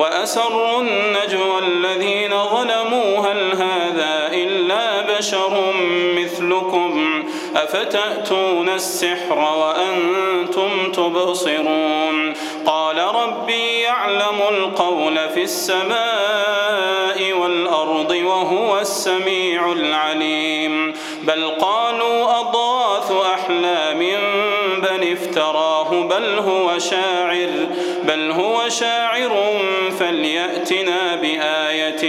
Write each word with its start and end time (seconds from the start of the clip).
وأسروا 0.00 0.80
النجوى 0.80 1.58
الذين 1.58 2.30
ظلموا 2.30 3.18
هل 3.18 3.52
هذا 3.52 4.28
إلا 4.32 5.00
بشر 5.18 5.72
مثلكم؟ 6.16 7.24
أفتأتون 7.56 8.68
السحر 8.68 9.38
وأنتم 9.38 10.92
تبصرون؟ 10.92 12.34
قال 12.66 12.98
ربي 12.98 13.80
يعلم 13.80 14.40
القول 14.50 15.28
في 15.34 15.42
السماء 15.42 17.32
والأرض 17.40 18.10
وهو 18.10 18.78
السميع 18.78 19.72
العليم. 19.72 20.94
بل 21.22 21.50
قالوا 21.50 22.40
أضاث 22.40 23.12
أحلام 23.34 23.98
بل 24.78 25.12
افتراه 25.12 25.69
هو 26.40 26.78
شاعر 26.78 27.48
بل 28.04 28.30
هو 28.30 28.68
شاعر 28.68 29.60
فليأتنا 29.98 31.16
بآية 31.22 32.04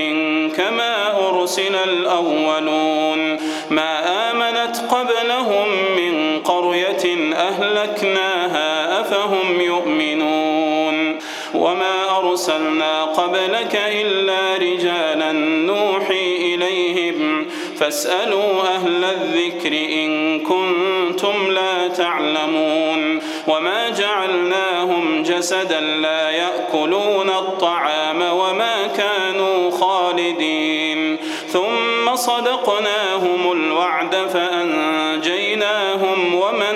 كما 0.57 1.27
أرسل 1.29 1.75
الأولون. 1.75 3.37
ما 3.69 4.31
آمنت 4.31 4.77
قبلهم 4.77 5.67
من 5.95 6.39
قرية 6.39 7.33
أهلكناها 7.33 9.01
أفهم 9.01 9.61
يؤمنون. 9.61 11.19
وما 11.53 12.17
أرسلنا 12.17 13.03
قبلك 13.03 13.81
إلا 14.01 14.57
رجالا 14.57 15.31
نوحي 15.31 16.35
إليهم. 16.35 17.45
فاسألوا 17.79 18.61
أهل 18.75 19.03
الذكر 19.03 19.73
إن 19.73 20.39
كنتم 20.39 21.51
لا 21.51 21.87
تعلمون. 21.87 23.21
وما 23.47 23.89
جعلناهم 23.89 25.23
جسدا 25.23 25.79
لا 25.79 26.29
يأكلون 26.29 27.29
الطعام 27.29 28.21
وما 28.21 28.87
كانوا 28.97 29.71
خالدين 29.71 31.17
ثم 31.47 32.15
صدقناهم 32.15 33.51
الوعد 33.51 34.15
فأنجيناهم 34.33 36.35
ومن 36.35 36.75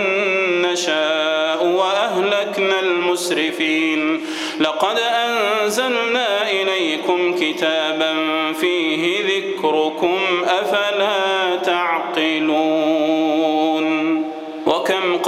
نشاء 0.62 1.66
وأهلكنا 1.66 2.80
المسرفين 2.80 4.22
لقد 4.60 5.00
أنزلنا 5.00 6.52
إليكم 6.52 7.36
كتابا 7.36 8.14
فيه 8.54 9.24
ذكركم 9.24 10.20
أفلا 10.46 11.35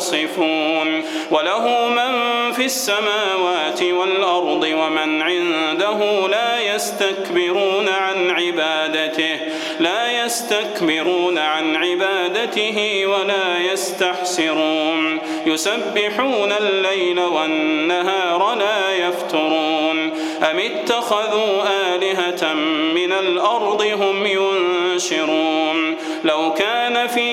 تصفون 0.00 1.02
وله 1.30 1.88
من 1.88 2.12
في 2.52 2.64
السماوات 2.64 3.82
والأرض 3.82 4.62
ومن 4.62 5.22
عنده 5.22 6.26
لا 6.26 6.74
يستكبرون 6.74 7.88
عن 7.88 8.30
عبادته 8.30 9.38
لا 9.80 10.24
يستكبرون 10.24 11.38
عن 11.38 11.76
عبادته 11.76 13.06
ولا 13.06 13.72
يستحسرون. 13.72 15.18
يسبحون 15.46 16.52
الليل 16.52 17.20
والنهار 17.20 18.54
لا 18.54 18.96
يفترون. 19.06 20.12
أم 20.50 20.58
اتخذوا 20.58 21.62
آلهة 21.94 22.54
من 22.94 23.12
الأرض 23.12 23.82
هم 23.82 24.26
ينشرون. 24.26 25.96
لو 26.24 26.54
كان 26.54 26.80
إلا 27.08 27.29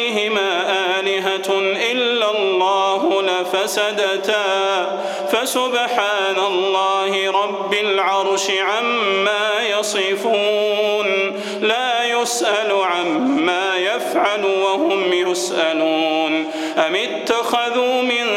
الله 2.37 3.21
لفسدتا 3.21 4.43
فسبحان 5.31 6.37
الله 6.47 7.31
رب 7.31 7.73
العرش 7.73 8.51
عما 8.51 9.59
يصفون 9.79 11.07
لا 11.61 12.03
يسأل 12.05 12.71
عما 12.71 13.75
يفعل 13.75 14.45
وهم 14.45 15.13
يسألون 15.13 16.45
أم 16.77 16.95
اتخذوا 16.95 18.01
من 18.01 18.36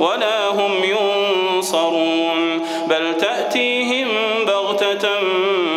ولا 0.00 0.48
هم 0.48 0.72
ينصرون. 0.84 2.40
بل 2.86 3.16
تأتيهم 3.16 4.08
بغتة 4.46 5.08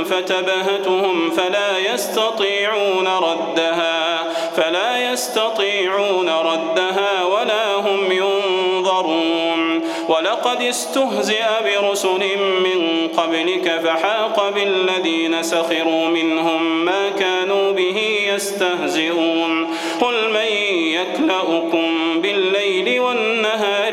فتبهتهم 0.09 1.29
فلا 1.29 1.93
يستطيعون 1.93 3.07
ردها 3.07 4.23
فلا 4.55 5.11
يستطيعون 5.11 6.29
ردها 6.29 7.23
ولا 7.23 7.75
هم 7.75 8.11
ينظرون. 8.11 9.83
ولقد 10.09 10.61
استهزئ 10.61 11.43
برسل 11.65 12.23
من 12.37 13.07
قبلك 13.17 13.81
فحاق 13.83 14.49
بالذين 14.55 15.43
سخروا 15.43 16.07
منهم 16.07 16.85
ما 16.85 17.09
كانوا 17.09 17.71
به 17.71 18.19
يستهزئون. 18.33 19.67
قل 20.01 20.29
من 20.29 20.51
يكلأكم 20.97 22.21
بالليل 22.21 22.99
والنهار 22.99 23.92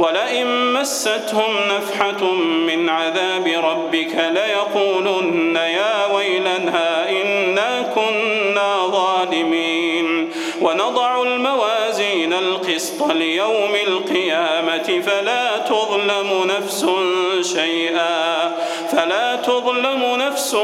ولئن 0.00 0.72
مستهم 0.72 1.52
نفحة 1.76 2.24
من 2.68 2.88
عذاب 2.88 3.46
ربك 3.64 4.14
ليقولن 4.34 5.56
يا 5.56 6.06
ويلنا 6.14 7.10
إنا 7.10 7.92
كنا 7.94 8.86
ظالمين. 8.86 10.30
ونضع 10.60 11.22
الموازين 11.22 12.32
القسط 12.32 13.12
ليوم 13.12 13.74
القيامة 13.86 15.02
فلا 15.06 15.58
تظلم 15.58 16.50
نفس 16.56 16.86
شيئا 17.52 18.56
فلا 18.92 19.36
تظلم 19.36 20.02
نفس 20.16 20.56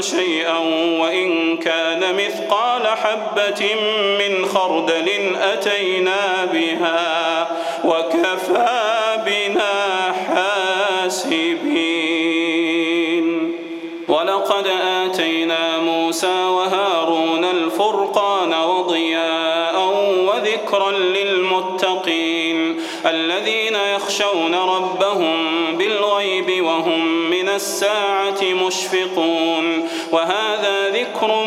شيئا. 0.00 0.58
وإن 1.00 1.56
كان 1.56 2.14
مثقال 2.14 2.86
حبة 2.86 3.74
من 4.18 4.46
خردل 4.46 5.36
أتينا 5.52 6.48
بها. 6.52 7.48
وكفى 7.84 9.18
بنا 9.26 10.12
حاسبين. 11.08 11.98
ولقد 14.08 14.66
آتينا 14.82 15.78
موسى 15.78 16.44
وهارون 16.44 17.44
الفرقان 17.44 18.54
وضياء 18.54 19.76
وذكرا 20.28 20.90
للمتقين 20.90 22.80
الذين 23.06 23.74
يخشون 23.96 24.54
ربهم 24.54 25.36
بالغيب 25.76 26.64
وهم 26.64 27.30
من 27.30 27.48
الساعة 27.48 28.42
مشفقون. 28.42 29.88
وهذا 30.12 30.90
ذكر 30.90 31.46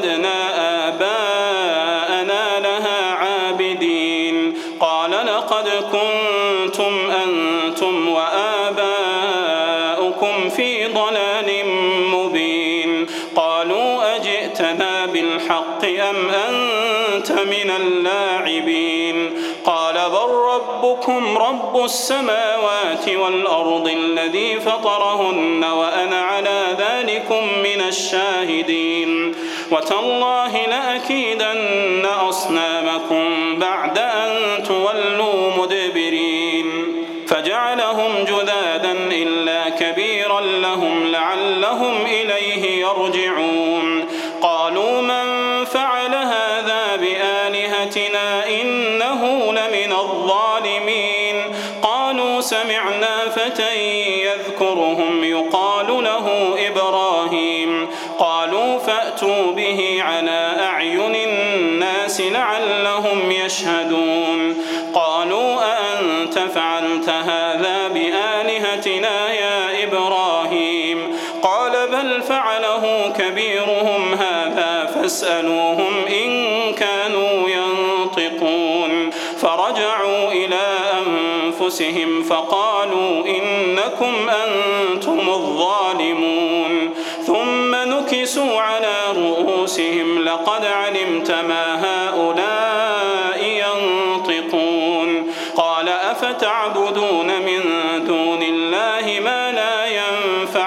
اللاعبين. 17.77 19.31
قال 19.65 19.93
بل 19.93 20.29
ربكم 20.53 21.37
رب 21.37 21.85
السماوات 21.85 23.09
والأرض 23.09 23.87
الذي 23.87 24.59
فطرهن 24.59 25.63
وأنا 25.63 26.21
على 26.21 26.63
ذلكم 26.77 27.47
من 27.63 27.81
الشاهدين. 27.87 29.35
وتالله 29.71 30.51
لأكيدن 30.67 32.05
أصنامكم 32.29 33.59
بعد 33.59 33.97
أن 33.97 34.63
تولوا 34.63 35.57
مدبرين. 35.57 36.95
فجعلهم 37.27 38.23
جذاذا 38.23 38.95
إلا 39.11 39.69
كبيرا 39.69 40.41
لهم 40.41 41.11
لعلهم 41.11 42.05
إليه 42.05 42.81
يرجعون. 42.81 43.80
يذكرهم 54.23 55.23
يقال 55.23 56.03
له 56.03 56.55
إبراهيم. 56.67 57.87
قالوا 58.19 58.77
فأتوا 58.77 59.51
به 59.51 59.97
على 60.01 60.57
أعين 60.59 61.15
الناس 61.15 62.21
لعلهم 62.21 63.31
يشهدون. 63.31 64.55
قالوا 64.93 65.55
أأنت 65.63 66.39
فعلت 66.39 67.09
هذا 67.09 67.87
بآلهتنا 67.87 69.33
يا 69.33 69.83
إبراهيم؟ 69.83 71.17
قال 71.41 71.71
بل 71.71 72.21
فعله 72.21 73.13
كبيرهم 73.19 74.13
هذا 74.13 74.91
فاسألوهم 74.95 75.93
إن 76.23 76.73
كانوا 76.73 77.49
ينطقون. 77.49 79.09
فرجعوا 79.41 80.31
إلى 80.31 80.77
أنفسهم 80.97 82.23
فقالوا 82.23 82.60
إنكم 84.01 84.29
أنتم 84.29 85.19
الظالمون. 85.29 85.90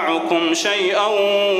ينفعكم 0.05 0.53
شيئا 0.53 1.07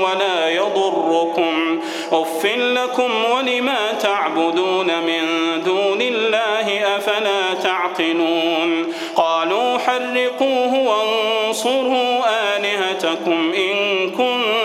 ولا 0.04 0.50
يضركم. 0.50 1.80
أف 2.12 2.46
لكم 2.46 3.12
ولما 3.32 3.92
تعبدون 4.02 4.88
من 4.88 5.24
دون 5.64 6.02
الله 6.02 6.98
أفلا 6.98 7.54
تعقلون. 7.64 8.94
قالوا 9.16 9.78
حرقوه 9.78 10.74
وانصروا 10.74 12.24
آلهتكم 12.58 13.54
إن 13.58 14.10
كنتم 14.10 14.65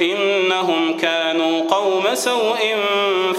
إنهم 0.00 0.96
كانوا 0.96 1.62
قوم 1.70 2.14
سوء 2.14 2.76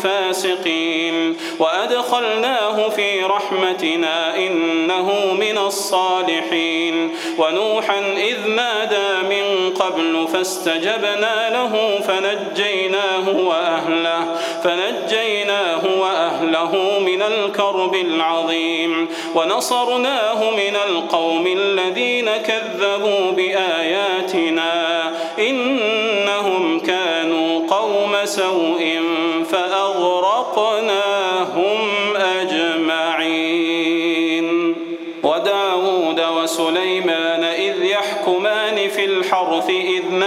فاسقين. 0.04 1.38
وأدخلناه 1.60 2.90
في 2.90 3.24
رحمتنا 3.24 4.38
إنه 4.38 5.34
من 5.40 5.58
الصالحين. 5.58 7.12
ونوحا 7.38 8.00
إذ 8.18 8.50
نادى 8.50 9.28
من 9.30 9.74
قبل 9.74 10.28
فاستجبنا 10.34 11.50
له 11.50 12.00
فنجيناه 12.08 13.30
وأهله 13.30 14.36
فنجيناه 14.64 15.82
وأهله 16.02 17.00
من 17.00 17.22
الكرب 17.22 17.96
العظيم. 17.96 19.08
ونصرناه 19.36 20.50
من 20.52 20.76
القوم 20.88 21.48
الذين 21.48 22.30
كذبوا 22.38 23.32
بآياتنا 23.32 24.15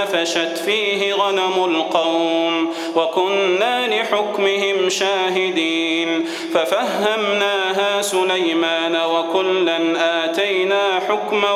إذ 0.09 0.21
نفشت 0.21 0.59
فيه 0.59 1.15
غنم 1.15 1.65
القوم 1.65 2.75
وكنا 2.97 3.87
لحكمهم 3.87 4.89
شاهدين 4.89 6.25
ففهمناها 6.55 8.03
سليمان 8.03 8.97
وكلا 8.97 9.79
آتينا 10.25 11.01
حكما 11.09 11.53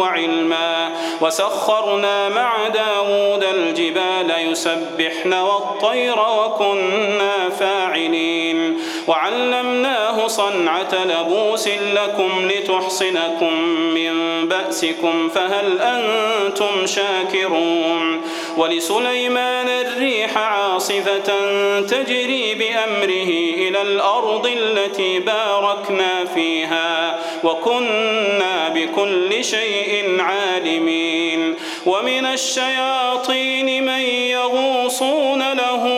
وعلما 0.00 0.88
وسخرنا 1.20 2.28
مع 2.28 2.68
داود 2.68 3.44
الجبال 3.44 4.32
يسبحن 4.50 5.32
والطير 5.32 6.18
وكنا 6.18 7.48
فاعلين 7.58 8.78
وعلمناه 9.08 10.05
صنعة 10.36 11.04
لبوس 11.04 11.68
لكم 11.68 12.48
لتحصنكم 12.48 13.60
من 13.94 14.48
بأسكم 14.48 15.28
فهل 15.28 15.78
أنتم 15.80 16.86
شاكرون؟ 16.86 18.20
ولسليمان 18.56 19.68
الريح 19.68 20.38
عاصفة 20.38 21.32
تجري 21.80 22.54
بأمره 22.54 23.30
إلى 23.68 23.82
الأرض 23.82 24.46
التي 24.46 25.20
باركنا 25.20 26.24
فيها 26.34 27.18
وكنا 27.44 28.68
بكل 28.68 29.44
شيء 29.44 30.16
عالمين. 30.20 31.54
ومن 31.86 32.26
الشياطين 32.26 33.84
من 33.84 34.00
يغوصون 34.30 35.52
له 35.52 35.95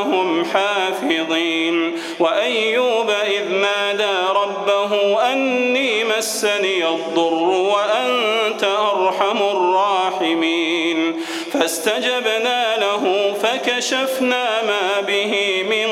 لهم 0.00 0.44
حافظين. 0.44 1.98
وأيوب 2.20 3.10
إذ 3.10 3.52
نادى 3.52 4.16
ربه 4.34 5.22
أني 5.32 6.04
مسني 6.04 6.88
الضر 6.88 7.44
وأنت 7.44 8.64
أرحم 8.64 9.36
الراحمين. 9.36 11.20
فاستجبنا 11.52 12.76
له 12.76 13.34
فكشفنا 13.42 14.62
ما 14.62 15.00
به 15.06 15.64
من 15.70 15.88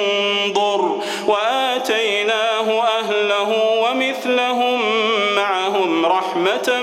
ضر 0.52 1.00
وآتيناه 1.26 2.82
أهله 2.98 3.50
ومثلهم 3.82 4.80
معهم 5.36 6.06
رحمة 6.06 6.82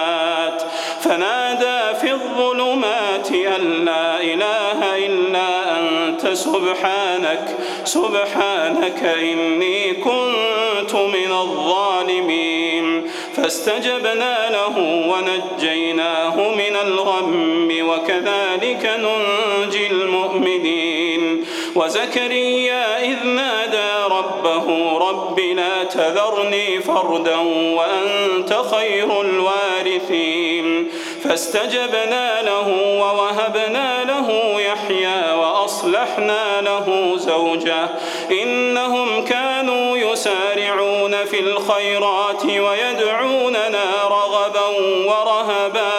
سبحانك 6.61 7.57
سبحانك 7.83 9.03
إني 9.03 9.93
كنت 9.93 10.93
من 10.95 11.31
الظالمين. 11.31 13.07
فاستجبنا 13.35 14.49
له 14.49 14.75
ونجيناه 15.11 16.35
من 16.61 16.75
الغم 16.75 17.69
وكذلك 17.89 18.83
ننجي 19.05 19.87
المؤمنين. 19.87 21.45
وزكريا 21.75 23.03
إذ 23.03 23.27
نادى 23.27 23.91
ربه 24.17 24.97
رب 25.07 25.39
لا 25.39 25.83
تذرني 25.83 26.79
فردا 26.79 27.37
وأنت 27.77 28.51
خير 28.71 29.21
الوارثين. 29.21 30.87
فاستجبنا 31.23 32.41
له 32.41 32.67
ووهبنا 32.99 34.03
له 34.03 34.61
يحيى 34.61 35.33
وأصلحنا 35.33 36.61
له 36.61 37.17
زوجه. 37.17 37.89
إنهم 38.31 39.25
كانوا 39.25 39.97
يسارعون 39.97 41.25
في 41.25 41.39
الخيرات 41.39 42.45
ويدعوننا 42.45 43.83
رغبا 44.09 44.67
ورهبا 45.05 45.91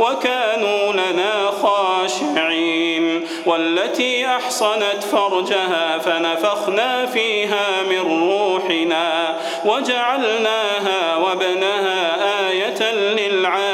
وكانوا 0.00 0.92
لنا 0.92 1.50
خاشعين. 1.62 3.28
والتي 3.46 4.26
أحصنت 4.26 5.04
فرجها 5.12 5.98
فنفخنا 5.98 7.06
فيها 7.06 7.82
من 7.90 8.28
روحنا 8.30 9.36
وجعلناها 9.64 11.16
وابنها 11.16 12.16
آية 12.50 12.92
للعالمين. 12.92 13.65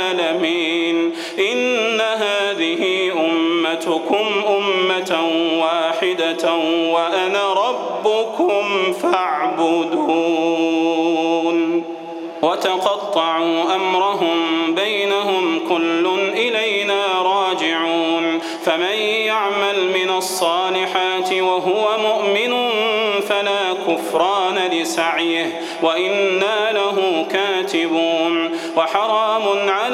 أمتكم 4.02 4.26
أمة 4.48 5.12
واحدة 5.60 6.54
وأنا 6.94 7.52
ربكم 7.52 8.92
فاعبدون. 8.92 10.02
وتقطعوا 12.42 13.74
أمرهم 13.74 14.38
بينهم 14.74 15.60
كل 15.68 16.06
إلينا 16.34 17.04
راجعون. 17.22 18.40
فمن 18.64 18.96
يعمل 19.26 19.90
من 19.94 20.10
الصالحات 20.16 21.32
وهو 21.32 21.98
مؤمن 21.98 22.70
فلا 23.28 23.72
كفران 23.86 24.58
لسعيه 24.72 25.60
وإنا 25.82 26.72
له 26.72 27.26
كاتبون. 27.30 28.58
وحرام 28.76 29.42
على 29.68 29.91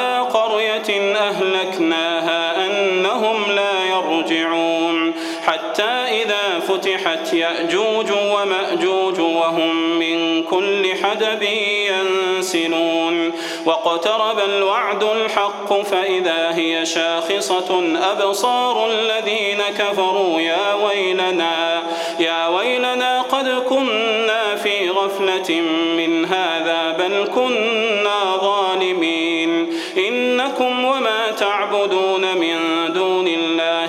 فتحت 6.78 7.34
يأجوج 7.34 8.06
ومأجوج 8.12 9.20
وهم 9.20 9.98
من 9.98 10.42
كل 10.42 10.94
حدب 11.02 11.42
ينسلون. 11.88 13.32
واقترب 13.66 14.38
الوعد 14.38 15.02
الحق 15.02 15.82
فإذا 15.82 16.54
هي 16.54 16.86
شاخصة 16.86 17.98
أبصار 18.12 18.90
الذين 18.90 19.62
كفروا 19.78 20.40
يا 20.40 20.74
ويلنا 20.74 21.82
يا 22.20 22.48
ويلنا 22.48 23.22
قد 23.22 23.48
كنا 23.68 24.54
في 24.54 24.90
غفلة 24.90 25.60
من 25.96 26.24
هذا 26.24 26.96
بل 26.98 27.28
كنا 27.34 28.36
ظالمين. 28.40 29.72
إنكم 30.08 30.84
وما 30.84 31.30
تعبدون 31.30 32.36
من 32.36 32.58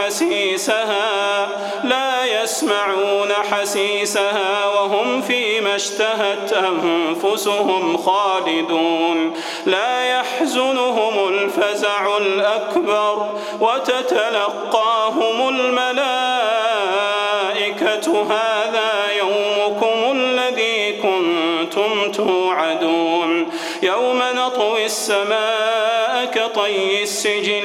حسيسها 0.00 1.48
لا 1.84 2.42
يسمعون 2.42 3.32
حسيسها 3.32 4.66
وهم 4.66 5.22
فيما 5.22 5.76
اشتهت 5.76 6.52
أنفسهم 6.52 7.96
خالدون. 7.96 9.34
لا 9.66 10.18
يحزنهم 10.18 11.28
الفزع 11.28 12.16
الأكبر 12.16 13.28
وتتلقاهم 13.60 15.48
الملائكة 15.48 15.90
هذا 18.30 18.92
يومكم 19.18 20.16
الذي 20.16 20.92
كنتم 20.92 22.12
توعدون. 22.12 23.50
يوم 23.82 24.22
نطوي 24.36 24.84
السماء 24.84 26.24
كطي 26.34 27.02
السجل 27.02 27.64